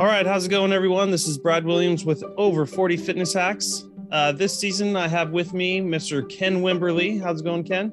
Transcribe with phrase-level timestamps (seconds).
[0.00, 1.10] All right, how's it going, everyone?
[1.10, 3.84] This is Brad Williams with Over 40 Fitness Hacks.
[4.10, 6.26] Uh, this season, I have with me Mr.
[6.26, 7.20] Ken Wimberly.
[7.22, 7.92] How's it going, Ken?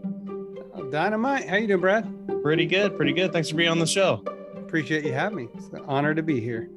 [0.89, 1.49] Dynamite.
[1.49, 2.41] How you doing, Brad?
[2.41, 3.33] Pretty good, pretty good.
[3.33, 4.23] Thanks for being on the show.
[4.55, 5.47] Appreciate you having me.
[5.55, 6.69] It's an honor to be here.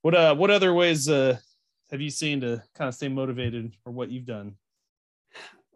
[0.00, 1.36] What uh, what other ways uh,
[1.90, 4.54] have you seen to kind of stay motivated for what you've done?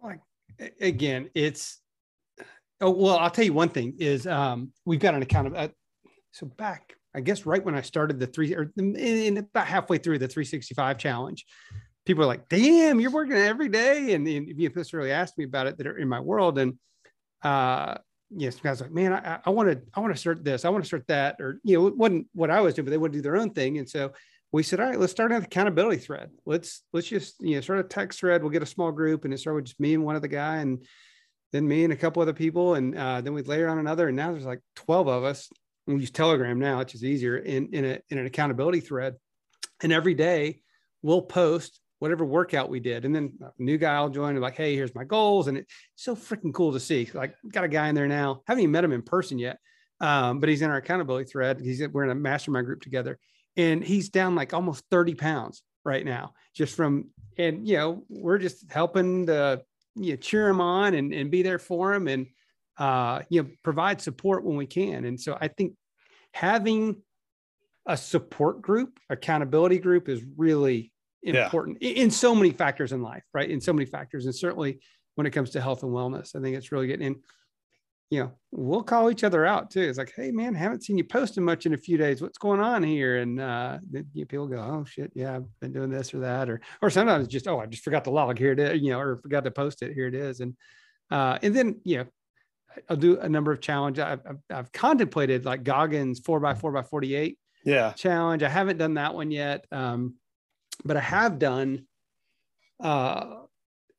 [0.03, 0.21] Like
[0.81, 1.83] again, it's
[2.81, 3.19] oh well.
[3.19, 5.69] I'll tell you one thing is um, we've got an account of uh,
[6.33, 9.99] so back I guess right when I started the three or in, in about halfway
[9.99, 11.45] through the 365 challenge,
[12.07, 15.67] people are like, "Damn, you're working every day." And, and you really asked me about
[15.67, 16.79] it that are in my world, and
[17.43, 17.97] uh,
[18.31, 19.13] yes, guys like, "Man,
[19.45, 21.79] I want to, I want to start this, I want to start that," or you
[21.79, 23.89] know, it wasn't what I was doing, but they would do their own thing, and
[23.89, 24.13] so
[24.53, 26.31] we said, "All right, let's start an accountability thread.
[26.47, 28.43] Let's let's just you know start a text thread.
[28.43, 30.57] We'll get a small group, and it started with just me and one other guy,
[30.57, 30.83] and
[31.53, 34.17] then me and a couple other people, and uh, then we'd layer on another, and
[34.17, 35.51] now there's like 12 of us
[35.87, 39.17] we use Telegram now, which is easier in, in, a, in an accountability thread.
[39.83, 40.61] And every day
[41.03, 43.05] we'll post whatever workout we did.
[43.05, 45.49] And then new guy will join and like, hey, here's my goals.
[45.49, 47.09] And it's so freaking cool to see.
[47.15, 48.43] Like, got a guy in there now.
[48.47, 49.59] Haven't even met him in person yet.
[50.01, 51.61] Um, but he's in our accountability thread.
[51.61, 53.19] He's we're in a mastermind group together.
[53.57, 58.39] And he's down like almost 30 pounds right now, just from and you know, we're
[58.39, 59.63] just helping to
[59.95, 62.09] you know cheer him on and, and be there for him.
[62.09, 62.27] And
[62.79, 65.05] uh, you know, provide support when we can.
[65.05, 65.75] And so I think
[66.33, 67.03] having
[67.87, 71.91] a support group, accountability group is really important yeah.
[71.91, 73.51] in so many factors in life, right?
[73.51, 74.27] In so many factors.
[74.27, 74.81] And certainly
[75.15, 77.17] when it comes to health and wellness, I think it's really getting in.
[78.11, 79.81] You know, we'll call each other out too.
[79.81, 82.21] It's like, hey man, haven't seen you posting much in a few days.
[82.21, 83.19] What's going on here?
[83.19, 86.51] And uh, you know, people go, oh shit, yeah, I've been doing this or that,
[86.51, 89.01] or or sometimes just, oh, I just forgot to log here it is, you know,
[89.01, 89.95] or forgot to post it.
[89.95, 90.41] Here it is.
[90.41, 90.55] And
[91.11, 92.05] uh, and then you know,
[92.89, 94.05] I'll do a number of challenges.
[94.05, 97.93] I've, I've, I've contemplated like Goggins four by four by 48 yeah.
[97.93, 98.43] challenge.
[98.43, 99.67] I haven't done that one yet.
[99.71, 100.15] Um,
[100.85, 101.87] but I have done
[102.83, 103.37] uh,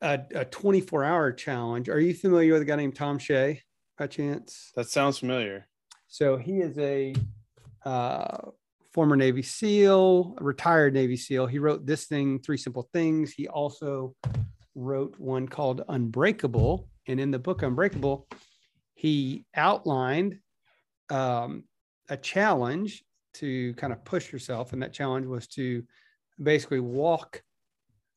[0.01, 1.89] a, a 24 hour challenge.
[1.89, 3.61] Are you familiar with a guy named Thom Shea
[3.97, 4.71] by chance?
[4.75, 5.67] That sounds familiar.
[6.07, 7.13] So he is a
[7.85, 8.49] uh,
[8.93, 11.47] former Navy SEAL, retired Navy SEAL.
[11.47, 13.33] He wrote this thing, Three Simple Things.
[13.33, 14.15] He also
[14.75, 16.87] wrote one called Unbreakable.
[17.07, 18.27] And in the book Unbreakable,
[18.93, 20.39] he outlined
[21.09, 21.63] um,
[22.09, 23.03] a challenge
[23.35, 24.73] to kind of push yourself.
[24.73, 25.83] And that challenge was to
[26.41, 27.41] basically walk,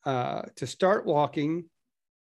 [0.05, 1.65] uh, to start walking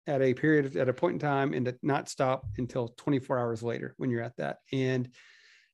[0.06, 3.38] at a period of, at a point in time and to not stop until 24
[3.38, 4.58] hours later when you're at that.
[4.72, 5.08] And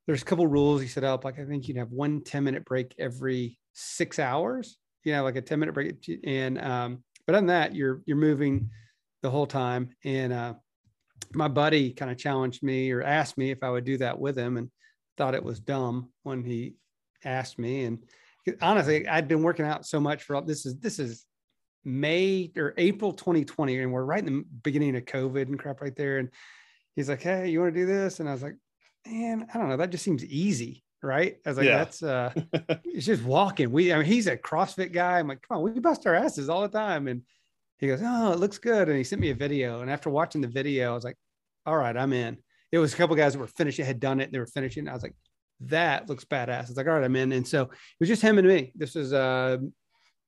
[0.06, 1.24] there's a couple rules he set up.
[1.24, 5.36] Like I think you'd have one 10 minute break every six hours, you know, like
[5.36, 5.94] a 10 minute break.
[6.24, 8.70] And, um, but on that, you're, you're moving
[9.22, 9.90] the whole time.
[10.04, 10.54] And, uh,
[11.34, 14.36] my buddy kind of challenged me or asked me if I would do that with
[14.36, 14.70] him and
[15.16, 16.74] thought it was dumb when he
[17.24, 17.84] asked me.
[17.84, 17.98] And
[18.60, 21.24] honestly, I'd been working out so much for this is this is
[21.84, 25.94] May or April 2020, and we're right in the beginning of COVID and crap right
[25.94, 26.18] there.
[26.18, 26.30] And
[26.96, 28.20] he's like, Hey, you want to do this?
[28.20, 28.56] And I was like,
[29.06, 29.76] Man, I don't know.
[29.76, 30.82] That just seems easy.
[31.02, 31.36] Right.
[31.44, 31.76] I was like, yeah.
[31.76, 32.32] that's uh
[32.86, 33.70] it's just walking.
[33.70, 35.18] We I mean he's a CrossFit guy.
[35.18, 37.08] I'm like, come on, we bust our asses all the time.
[37.08, 37.20] And
[37.78, 38.88] he goes, Oh, it looks good.
[38.88, 39.82] And he sent me a video.
[39.82, 41.18] And after watching the video, I was like,
[41.66, 42.38] All right, I'm in.
[42.72, 44.88] It was a couple guys that were finishing, had done it, they were finishing.
[44.88, 45.14] I was like,
[45.60, 46.68] That looks badass.
[46.68, 47.32] It's like, All right, I'm in.
[47.32, 47.70] And so it
[48.00, 48.72] was just him and me.
[48.74, 49.58] This was uh,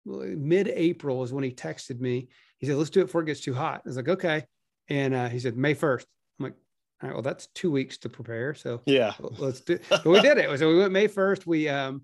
[0.05, 2.29] mid April, is when he texted me.
[2.59, 3.83] He said, Let's do it before it gets too hot.
[3.85, 4.45] I was like, Okay.
[4.89, 6.05] And uh, he said, May 1st.
[6.39, 6.55] I'm like,
[7.03, 8.55] all right, well, that's two weeks to prepare.
[8.55, 9.79] So yeah, let's do.
[9.91, 10.59] But we did it.
[10.59, 11.47] So we went May first.
[11.47, 12.03] We um,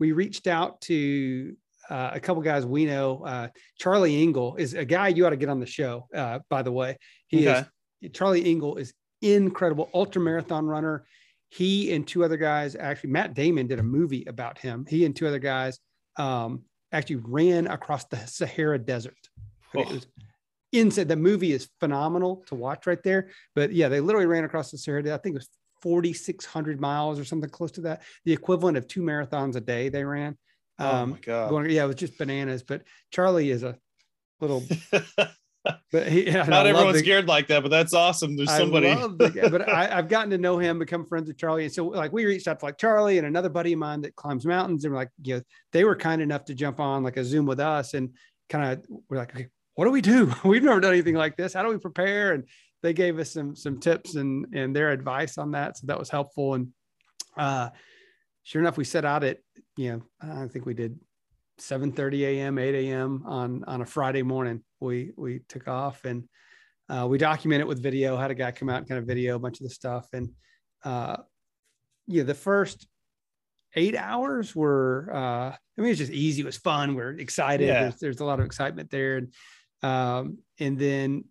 [0.00, 1.54] we reached out to
[1.88, 3.24] uh, a couple guys we know.
[3.24, 6.08] Uh, Charlie Engle is a guy you ought to get on the show.
[6.12, 6.96] Uh, by the way,
[7.28, 7.60] he okay.
[7.60, 7.66] is
[8.12, 11.04] Charlie Engle is incredible ultra marathon runner.
[11.48, 14.86] He and two other guys actually, Matt Damon did a movie about him.
[14.88, 15.78] He and two other guys
[16.16, 19.18] um, actually ran across the Sahara Desert.
[19.74, 20.22] Okay, oh.
[20.72, 23.30] inside the movie is phenomenal to watch right there.
[23.54, 25.14] But yeah, they literally ran across the Sahara.
[25.14, 25.48] I think it was
[25.82, 30.04] 4,600 miles or something close to that, the equivalent of two marathons a day they
[30.04, 30.38] ran.
[30.78, 31.50] Um, oh my god!
[31.50, 32.62] Going, yeah, it was just bananas.
[32.62, 33.76] But Charlie is a
[34.40, 34.64] little.
[35.92, 38.36] but he, yeah, not everyone's the, scared like that, but that's awesome.
[38.36, 38.92] There's somebody.
[38.92, 42.12] The, but I, have gotten to know him, become friends with Charlie, and so like
[42.12, 44.92] we reached out to like Charlie and another buddy of mine that climbs mountains, and
[44.92, 45.42] we're like, you know,
[45.72, 48.10] they were kind enough to jump on like a Zoom with us, and
[48.48, 50.32] kind of we're like, okay, what do we do?
[50.44, 51.54] We've never done anything like this.
[51.54, 52.32] How do we prepare?
[52.32, 52.44] And
[52.82, 56.10] they gave us some some tips and and their advice on that, so that was
[56.10, 56.54] helpful.
[56.54, 56.68] And
[57.36, 57.70] uh,
[58.42, 59.38] sure enough, we set out at
[59.76, 60.98] you know I think we did
[61.60, 62.58] 7:30 a.m.
[62.58, 63.22] 8 a.m.
[63.26, 64.62] on on a Friday morning.
[64.82, 66.28] We we took off and
[66.88, 68.16] uh, we documented with video.
[68.16, 70.30] Had a guy come out and kind of video a bunch of the stuff and
[70.84, 71.16] uh,
[72.06, 72.86] yeah, the first
[73.74, 77.66] eight hours were uh I mean it's just easy, it was fun, we're excited.
[77.66, 77.82] Yeah.
[77.82, 79.16] There's, there's a lot of excitement there.
[79.16, 79.32] And
[79.82, 81.24] um, and then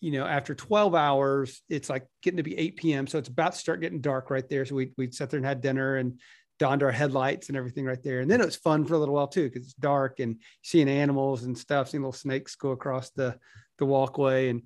[0.00, 3.06] you know, after 12 hours, it's like getting to be 8 p.m.
[3.06, 4.66] So it's about to start getting dark right there.
[4.66, 6.20] So we we'd sat there and had dinner and
[6.58, 8.20] donned our headlights and everything right there.
[8.20, 10.88] And then it was fun for a little while too, because it's dark and seeing
[10.88, 13.38] animals and stuff, seeing little snakes go across the
[13.78, 14.50] the walkway.
[14.50, 14.62] And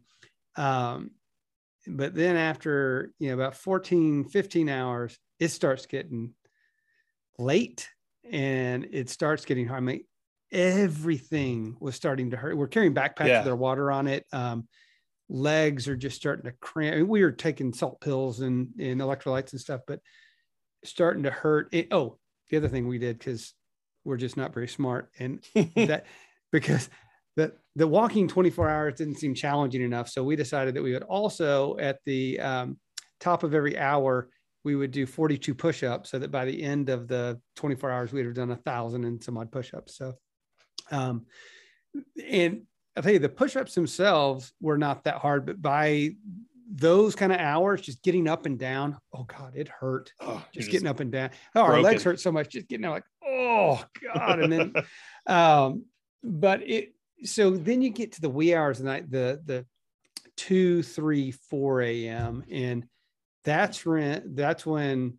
[0.57, 1.11] um,
[1.87, 6.35] but then after you know about 14, 15 hours, it starts getting
[7.39, 7.89] late
[8.31, 9.79] and it starts getting hard.
[9.79, 10.05] I mean,
[10.53, 12.57] everything was starting to hurt.
[12.57, 13.39] We're carrying backpacks Yeah.
[13.41, 14.27] with our water on it.
[14.33, 14.69] Um,
[15.29, 16.95] legs are just starting to cramp.
[16.95, 20.01] I mean, we were taking salt pills and, and electrolytes and stuff, but
[20.85, 21.69] starting to hurt.
[21.73, 22.19] It, oh,
[22.51, 23.55] the other thing we did because
[24.05, 25.45] we're just not very smart, and
[25.77, 26.07] that
[26.53, 26.89] because
[27.37, 31.03] the the walking 24 hours didn't seem challenging enough, so we decided that we would
[31.05, 32.79] also at the um,
[33.21, 34.29] top of every hour
[34.65, 38.27] we would do 42 push-ups, so that by the end of the 24 hours we'd
[38.27, 39.97] have done a thousand and some odd push-ups.
[39.97, 40.15] So,
[40.91, 41.27] um,
[42.23, 42.63] and
[42.97, 46.11] I'll tell you, the push-ups themselves were not that hard, but by
[46.71, 50.13] those kind of hours, just getting up and down, oh God, it hurt.
[50.21, 51.31] Oh, Just getting up and down.
[51.55, 54.41] Oh, our legs hurt so much, just getting out like, oh God.
[54.41, 54.73] And then
[55.27, 55.85] um,
[56.23, 56.95] but it
[57.25, 59.67] so then you get to the wee hours of the night, the the
[60.37, 62.87] two, three, four AM, and
[63.45, 65.19] that's when that's when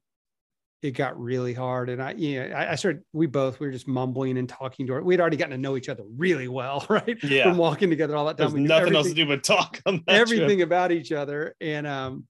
[0.81, 1.89] it got really hard.
[1.89, 4.87] And I, you know, I, I started, we both, we were just mumbling and talking
[4.87, 5.03] to her.
[5.03, 7.17] We'd already gotten to know each other really well, right?
[7.23, 7.43] Yeah.
[7.43, 8.51] From walking together all that time.
[8.51, 10.21] There's nothing else to do but talk on that trip.
[10.21, 11.55] everything about each other.
[11.59, 12.25] And um,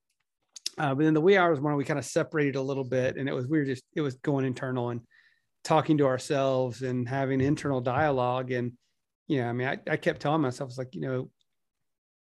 [0.80, 3.28] uh, but then the wee hours morning, we kind of separated a little bit, and
[3.28, 5.02] it was we were just it was going internal and
[5.66, 8.52] talking to ourselves and having internal dialogue.
[8.52, 8.72] And
[9.28, 11.30] you know, I mean, I, I kept telling myself, I was like, you know,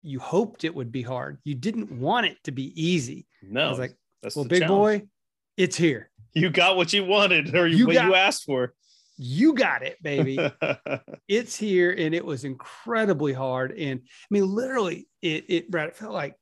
[0.01, 1.37] you hoped it would be hard.
[1.43, 3.27] You didn't want it to be easy.
[3.43, 5.01] No, I was like, that's well, big challenge.
[5.01, 5.07] boy,
[5.55, 6.09] it's here.
[6.41, 8.73] you got what you wanted or you, what got- you asked for.
[9.19, 10.37] You got it, baby.
[11.27, 15.95] it's here and it was incredibly hard and i mean literally it it brad it
[15.95, 16.35] felt like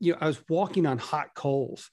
[0.00, 1.90] you know i was walking on hot coals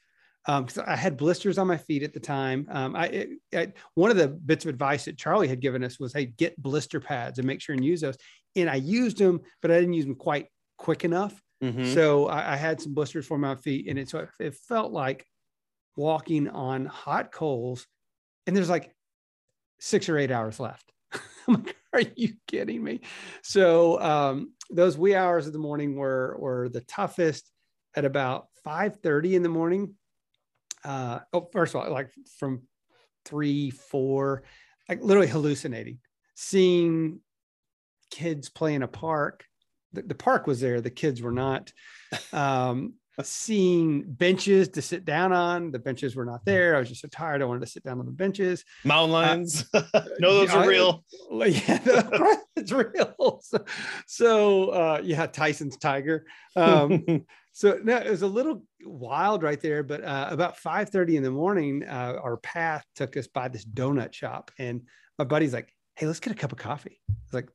[0.48, 3.74] um because i had blisters on my feet at the time um I, it, I
[3.94, 7.00] one of the bits of advice that charlie had given us was hey get blister
[7.00, 8.18] pads and make sure and use those
[8.56, 10.48] and i used them but i didn't use them quite
[10.78, 11.94] quick enough Mhm.
[11.94, 14.92] so I, I had some blisters for my feet, and it so it, it felt
[14.94, 15.26] like
[16.00, 17.86] walking on hot coals.
[18.48, 18.96] And there's like
[19.80, 20.92] six or eight hours left.
[21.48, 23.01] I'm like, are you kidding me?
[23.44, 27.51] So um, those wee hours of the morning were were the toughest
[27.96, 29.96] at about 5:30 in the morning.
[30.86, 32.62] Uh, oh, first of all, like from
[33.25, 34.44] three, four,
[34.88, 36.00] like literally hallucinating,
[36.34, 37.19] seeing
[38.10, 39.44] kids play in a park.
[39.92, 41.74] The, the park was there, the kids were not.
[42.31, 42.94] Um,
[43.24, 46.75] seeing benches to sit down on, the benches were not there.
[46.75, 47.42] I was just so tired.
[47.42, 48.63] I wanted to sit down on the benches.
[48.83, 49.66] Mountain lions.
[50.19, 51.04] no, those Uh, are I- real.
[51.31, 53.39] Yeah, it's real.
[53.44, 53.63] So,
[54.07, 56.25] so uh, yeah, Tyson's tiger.
[56.56, 61.24] Um, so no, it was a little wild right there, but uh, about 5:30 in
[61.24, 64.81] the morning, uh, our path took us by this donut shop, and
[65.18, 67.50] my buddy's like, "Hey, let's get a cup of coffee." I was like,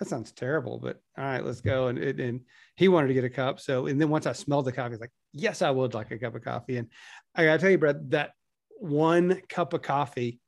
[0.00, 2.40] "That sounds terrible, but all right, let's go." And
[2.76, 5.00] he wanted to get a cup, so and then once I smelled the coffee, was
[5.00, 6.88] like, "Yes, I would like a cup of coffee." And
[7.34, 8.32] I gotta tell you, Brad, that
[8.80, 10.40] one cup of coffee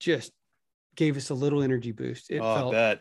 [0.00, 0.32] just
[0.96, 2.30] gave us a little energy boost.
[2.30, 3.00] It oh, felt bet.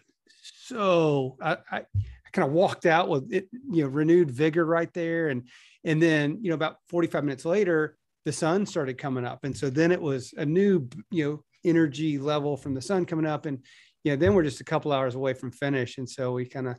[0.66, 4.94] so I, I, I kind of walked out with it, you know, renewed vigor right
[4.94, 5.30] there.
[5.30, 5.48] And
[5.84, 9.44] and then, you know, about 45 minutes later, the sun started coming up.
[9.44, 13.26] And so then it was a new, you know, energy level from the sun coming
[13.26, 13.46] up.
[13.46, 13.64] And
[14.04, 15.98] you know, then we're just a couple hours away from finish.
[15.98, 16.78] And so we kind of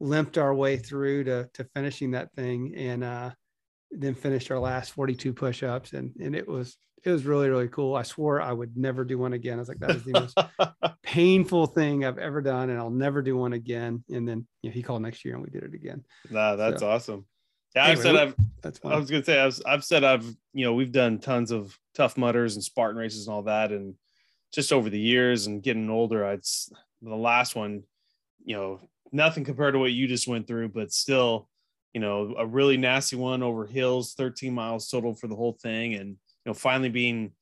[0.00, 3.30] limped our way through to to finishing that thing and uh
[3.90, 7.94] then finished our last 42 push-ups and and it was it was really really cool
[7.94, 10.38] i swore i would never do one again i was like that is the most
[11.02, 14.04] painful thing I've ever done, and I'll never do one again.
[14.10, 16.04] And then you know, he called next year, and we did it again.
[16.30, 17.26] nah, that's So- awesome.
[17.74, 20.74] Yeah, I've said I've That's I was gonna say I've I've said I've you know
[20.74, 23.94] we've done tons of Tough Mudders and Spartan races and all that, and
[24.52, 26.42] just over the years and getting older, I'd
[27.02, 27.84] the last one,
[28.44, 28.80] you know,
[29.12, 31.48] nothing compared to what you just went through, but still,
[31.92, 35.94] you know, a really nasty one over hills, 13 miles total for the whole thing,
[35.94, 37.32] and you know, finally being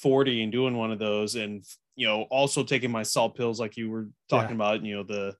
[0.00, 3.76] 40 and doing one of those, and you know, also taking my salt pills like
[3.76, 5.34] you were talking about, you know, the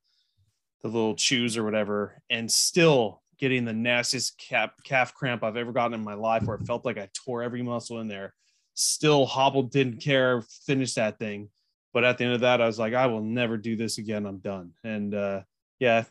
[0.82, 5.72] the little chews or whatever, and still getting the nastiest cap, calf cramp I've ever
[5.72, 8.34] gotten in my life, where it felt like I tore every muscle in there.
[8.76, 11.48] Still hobbled, didn't care, finished that thing.
[11.92, 14.26] But at the end of that, I was like, I will never do this again.
[14.26, 14.72] I'm done.
[14.84, 15.40] And uh,
[15.78, 16.04] yeah,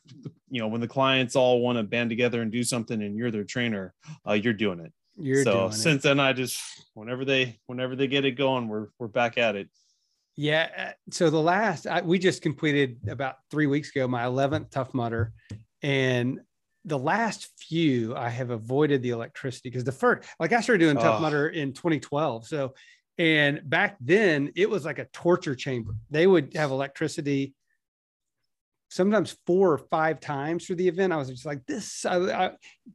[0.49, 3.31] you know, when the clients all want to band together and do something, and you're
[3.31, 3.93] their trainer,
[4.27, 4.91] uh, you're doing it.
[5.17, 6.07] You're so since it.
[6.07, 6.59] then, I just
[6.93, 9.69] whenever they whenever they get it going, we're we're back at it.
[10.35, 10.69] Yeah.
[10.77, 14.93] Uh, so the last I, we just completed about three weeks ago my 11th Tough
[14.93, 15.33] Mudder,
[15.81, 16.41] and
[16.85, 20.95] the last few I have avoided the electricity because the first like I started doing
[20.95, 21.21] Tough oh.
[21.21, 22.47] Mudder in 2012.
[22.47, 22.73] So
[23.17, 25.95] and back then it was like a torture chamber.
[26.09, 27.53] They would have electricity
[28.89, 31.11] sometimes four or five times for the event.
[31.11, 32.51] I was just like, this, I, I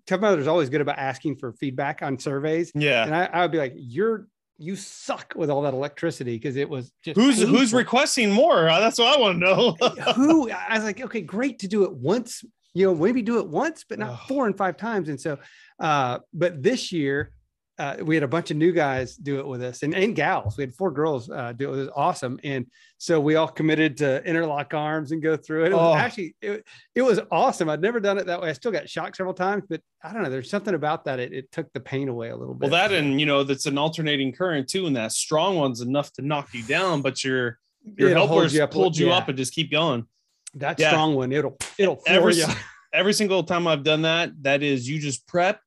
[0.07, 2.73] Tough Mudder's always good about asking for feedback on surveys.
[2.75, 3.05] Yeah.
[3.05, 6.69] And I, I would be like, you're, you suck with all that electricity because it
[6.69, 7.57] was just who's painful.
[7.57, 8.65] who's requesting more.
[8.65, 9.77] That's what I want to know.
[10.15, 12.45] Who I was like, okay, great to do it once,
[12.75, 15.09] you know, maybe do it once, but not four and five times.
[15.09, 15.39] And so,
[15.79, 17.33] uh, but this year
[17.81, 20.59] uh, we had a bunch of new guys do it with us and, and gals.
[20.59, 21.77] We had four girls uh, do it.
[21.77, 22.39] It was awesome.
[22.45, 22.67] And
[22.99, 25.73] so we all committed to interlock arms and go through it.
[25.73, 25.99] It was oh.
[25.99, 27.71] actually, it, it was awesome.
[27.71, 28.51] I'd never done it that way.
[28.51, 30.29] I still got shocked several times, but I don't know.
[30.29, 31.21] There's something about that.
[31.21, 32.71] It, it took the pain away a little bit.
[32.71, 34.87] Well, that, and you know, that's an alternating current too.
[34.87, 37.59] And that strong one's enough to knock you down, but your,
[37.97, 39.17] your it'll helpers you pulled you yeah.
[39.17, 40.07] up and just keep going.
[40.55, 40.91] That yeah.
[40.91, 42.47] strong one, it'll, it'll every, you.
[42.93, 45.61] every single time I've done that, that is you just prep,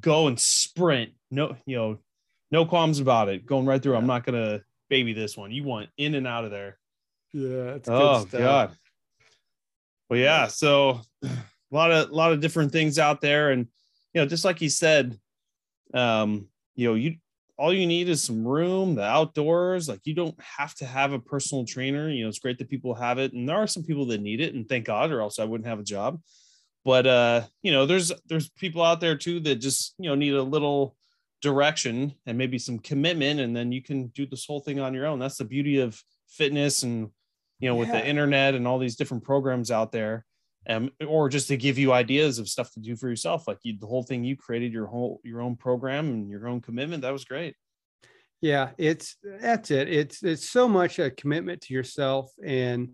[0.00, 1.98] go and sprint no, you know,
[2.50, 3.46] no qualms about it.
[3.46, 3.92] Going right through.
[3.92, 3.98] Yeah.
[3.98, 5.52] I'm not gonna baby this one.
[5.52, 6.78] You want in and out of there.
[7.32, 7.78] Yeah.
[7.86, 8.72] oh God.
[10.08, 10.48] Well, yeah.
[10.48, 11.28] So a
[11.70, 13.68] lot of a lot of different things out there, and
[14.12, 15.18] you know, just like you said,
[15.94, 17.16] um, you know, you
[17.60, 19.86] all you need is some room, the outdoors.
[19.86, 22.08] Like you don't have to have a personal trainer.
[22.08, 24.40] You know, it's great that people have it, and there are some people that need
[24.40, 26.20] it, and thank God, or else I wouldn't have a job.
[26.86, 30.32] But uh, you know, there's there's people out there too that just you know need
[30.32, 30.96] a little
[31.42, 35.06] direction and maybe some commitment and then you can do this whole thing on your
[35.06, 35.98] own that's the beauty of
[36.28, 37.08] fitness and
[37.60, 37.80] you know yeah.
[37.80, 40.26] with the internet and all these different programs out there
[40.68, 43.76] um, or just to give you ideas of stuff to do for yourself like you,
[43.78, 47.12] the whole thing you created your whole your own program and your own commitment that
[47.12, 47.54] was great
[48.40, 52.90] yeah it's that's it it's it's so much a commitment to yourself and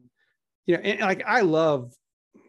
[0.66, 1.92] you know and like i love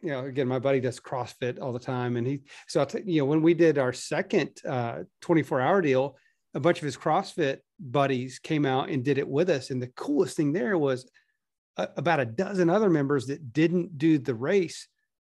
[0.01, 2.17] you know, again, my buddy does CrossFit all the time.
[2.17, 6.17] And he, so t- you know, when we did our second uh, 24 hour deal,
[6.53, 9.69] a bunch of his CrossFit buddies came out and did it with us.
[9.69, 11.09] And the coolest thing there was
[11.77, 14.87] a, about a dozen other members that didn't do the race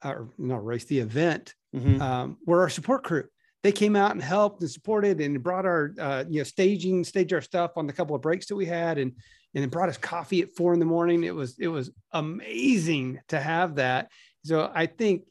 [0.04, 2.00] or not race, the event mm-hmm.
[2.00, 3.25] um, were our support crew.
[3.62, 7.32] They came out and helped and supported and brought our, uh, you know, staging, stage
[7.32, 8.99] our stuff on the couple of breaks that we had.
[8.99, 9.12] And,
[9.54, 11.25] and then brought us coffee at four in the morning.
[11.25, 14.09] It was, it was amazing to have that
[14.44, 15.25] so I think,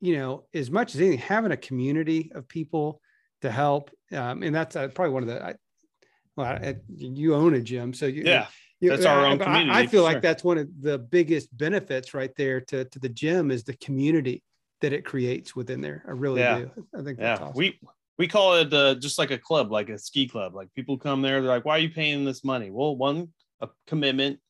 [0.00, 3.00] you know, as much as anything, having a community of people
[3.42, 5.54] to help, um, and that's uh, probably one of the, I,
[6.36, 8.46] well, I, you own a gym, so you, yeah,
[8.80, 9.70] you, that's our own community.
[9.70, 13.08] I, I feel like that's one of the biggest benefits right there to, to the
[13.08, 14.42] gym is the community
[14.80, 16.04] that it creates within there.
[16.06, 16.58] I really yeah.
[16.58, 16.86] do.
[16.98, 17.34] I think yeah.
[17.34, 17.52] Awesome.
[17.54, 17.78] We,
[18.18, 20.54] we call it uh, just like a club, like a ski club.
[20.54, 22.70] Like people come there, they're like, why are you paying this money?
[22.70, 23.28] Well, one,
[23.60, 24.40] a commitment,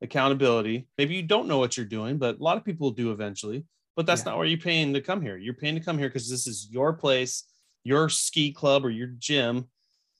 [0.00, 0.88] accountability.
[0.98, 3.64] Maybe you don't know what you're doing, but a lot of people do eventually.
[3.94, 4.30] But that's yeah.
[4.30, 5.36] not why you're paying to come here.
[5.36, 7.44] You're paying to come here because this is your place,
[7.84, 9.68] your ski club or your gym,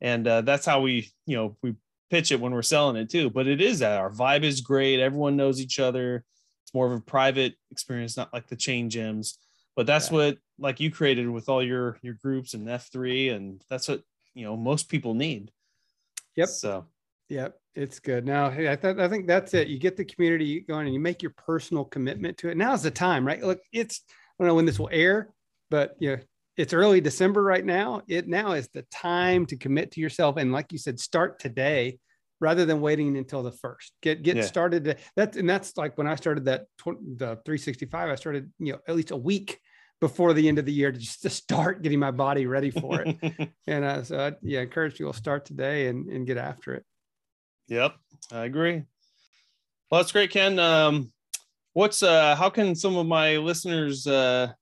[0.03, 1.75] and uh, that's how we, you know, we
[2.11, 3.31] pitch it when we're selling it too.
[3.31, 5.01] But it is that our vibe is great.
[5.01, 6.25] Everyone knows each other.
[6.65, 9.39] It's more of a private experience, not like the chain gyms.
[9.75, 10.17] But that's yeah.
[10.17, 14.03] what like you created with all your your groups and F3, and that's what
[14.35, 15.51] you know most people need.
[16.37, 16.49] Yep.
[16.49, 16.87] So
[17.33, 18.27] Yep, it's good.
[18.27, 19.69] Now, hey, I, th- I think that's it.
[19.69, 22.59] You get the community going and you make your personal commitment to it.
[22.59, 23.43] Now's the time, right?
[23.43, 25.31] Look, it's I don't know when this will air,
[25.71, 26.19] but know,
[26.57, 28.03] it's early December right now.
[28.09, 31.99] It now is the time to commit to yourself and, like you said, start today
[32.41, 33.93] rather than waiting until the first.
[34.03, 34.43] Get get yeah.
[34.43, 34.99] started.
[35.17, 38.11] That's and that's like when I started that the 365.
[38.11, 39.61] I started you know at least a week
[40.01, 43.03] before the end of the year to just to start getting my body ready for
[43.03, 43.53] it.
[43.67, 46.85] and uh, so I, yeah, encourage you to start today and, and get after it.
[47.69, 47.95] Yep,
[48.33, 48.83] I agree.
[49.91, 50.59] Well, that's great, Ken.
[50.59, 51.13] Um,
[51.73, 54.53] what's uh, how can some of my listeners uh,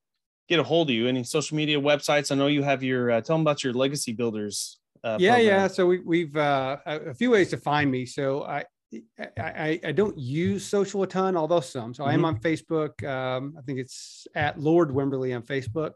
[0.51, 1.07] get a hold of you?
[1.07, 2.31] Any social media websites?
[2.31, 3.11] I know you have your.
[3.13, 4.79] Uh, tell them about your legacy builders.
[5.03, 5.47] Uh, yeah, program.
[5.47, 5.67] yeah.
[5.69, 8.05] So we, we've uh, a few ways to find me.
[8.05, 8.65] So I,
[9.39, 11.95] I, I don't use social a ton, although some.
[11.95, 12.11] So mm-hmm.
[12.11, 12.27] I am mm-hmm.
[12.27, 13.09] on Facebook.
[13.09, 15.93] Um, I think it's at Lord Wimberly on Facebook.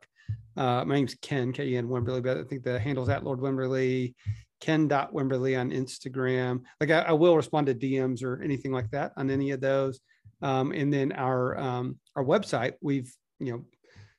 [0.56, 3.40] Uh, my name's Ken K E N Wimberly, but I think the handle's at Lord
[3.40, 4.14] Wimberly
[4.61, 6.62] ken.wimberly on Instagram.
[6.80, 10.00] Like I, I, will respond to DMs or anything like that on any of those.
[10.40, 13.64] Um, and then our um, our website, we've you know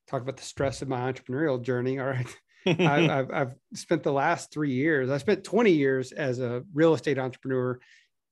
[0.08, 2.00] talked about the stress of my entrepreneurial journey.
[2.00, 2.28] All right.
[2.66, 6.94] I, I've, I've spent the last three years, I spent 20 years as a real
[6.94, 7.80] estate entrepreneur,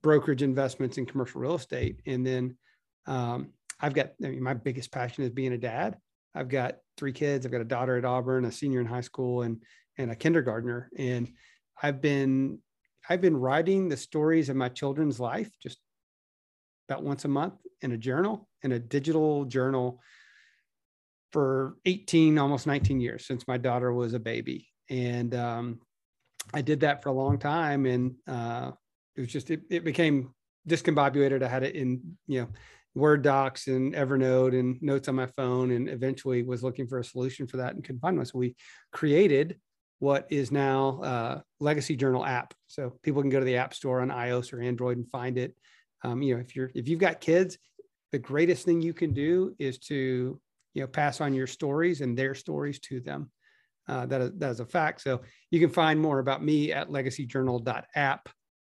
[0.01, 2.01] brokerage investments in commercial real estate.
[2.06, 2.58] And then
[3.06, 3.50] um,
[3.80, 5.98] I've got, I mean, my biggest passion is being a dad.
[6.36, 7.46] I've got three kids.
[7.46, 9.62] I've got a daughter at Auburn, a senior in high school, and
[9.98, 10.89] and a kindergartner.
[10.98, 11.32] And
[11.82, 12.60] I've been
[13.08, 15.77] I've been writing the stories of my children's life just
[16.89, 20.00] about once a month in a journal, in a digital journal
[21.34, 24.70] for 18, almost 19 years since my daughter was a baby.
[24.90, 25.80] And um,
[26.54, 27.86] I did that for a long time.
[27.86, 28.72] And uh,
[29.16, 30.34] it was just, it, it became
[30.70, 31.44] discombobulated.
[31.44, 32.48] I had it in, you know,
[32.96, 37.04] Word docs and Evernote and notes on my phone, and eventually was looking for a
[37.04, 38.25] solution for that and couldn't find one.
[38.28, 38.56] So we
[38.92, 39.58] created
[39.98, 42.54] what is now uh, Legacy Journal app.
[42.68, 45.56] So people can go to the App Store on iOS or Android and find it.
[46.04, 47.58] Um, you know, if you're if you've got kids,
[48.12, 50.40] the greatest thing you can do is to
[50.74, 53.32] you know pass on your stories and their stories to them.
[53.88, 55.01] Uh, that is that is a fact.
[55.01, 58.30] So you can find more about me at legacyjournal.app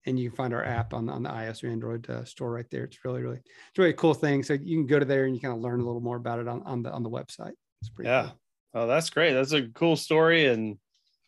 [0.07, 2.67] and you can find our app on, on the iOS or Android uh, store right
[2.71, 2.85] there.
[2.85, 4.43] It's really, really, it's really a cool thing.
[4.43, 6.39] So you can go to there and you kind of learn a little more about
[6.39, 7.53] it on, on the on the website.
[7.81, 8.23] It's pretty yeah.
[8.23, 8.83] Cool.
[8.83, 9.33] Oh, that's great.
[9.33, 10.79] That's a cool story, and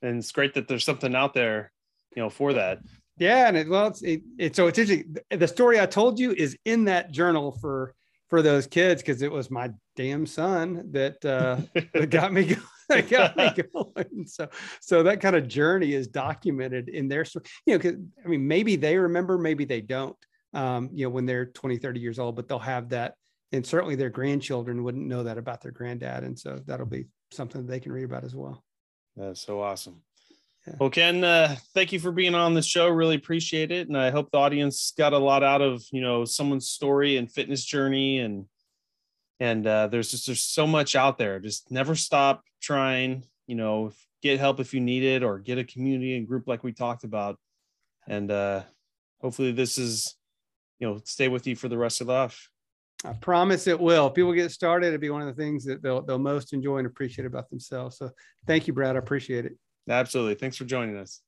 [0.02, 1.72] and it's great that there's something out there,
[2.14, 2.80] you know, for that.
[3.18, 5.16] Yeah, and it, well, it's it, it so it's interesting.
[5.30, 7.94] The story I told you is in that journal for
[8.28, 11.58] for those kids because it was my damn son that uh,
[11.92, 13.06] that got me going.
[13.10, 14.26] got me going.
[14.26, 14.48] So,
[14.80, 17.44] so that kind of journey is documented in their story.
[17.66, 20.16] You know, I mean, maybe they remember, maybe they don't.
[20.54, 23.14] Um, you know, when they're 20, 30 years old, but they'll have that,
[23.52, 27.66] and certainly their grandchildren wouldn't know that about their granddad, and so that'll be something
[27.66, 28.64] that they can read about as well.
[29.14, 30.00] That's so awesome.
[30.66, 30.74] Yeah.
[30.80, 32.88] Well, Ken, uh, thank you for being on the show.
[32.88, 36.24] Really appreciate it, and I hope the audience got a lot out of you know
[36.24, 38.46] someone's story and fitness journey, and
[39.40, 41.38] and uh, there's just there's so much out there.
[41.38, 43.24] Just never stop trying.
[43.46, 43.92] You know,
[44.22, 47.04] get help if you need it, or get a community and group like we talked
[47.04, 47.38] about,
[48.06, 48.62] and uh,
[49.20, 50.16] hopefully this is
[50.78, 52.50] you know stay with you for the rest of life.
[53.04, 54.08] I promise it will.
[54.08, 56.78] If people get started, it'll be one of the things that they'll they'll most enjoy
[56.78, 57.98] and appreciate about themselves.
[57.98, 58.10] So
[58.46, 58.96] thank you, Brad.
[58.96, 59.56] I appreciate it.
[59.88, 60.34] Absolutely.
[60.34, 61.22] Thanks for joining us.